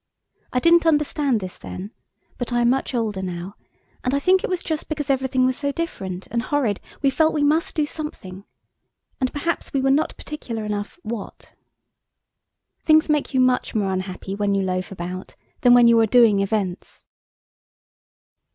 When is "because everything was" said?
4.89-5.55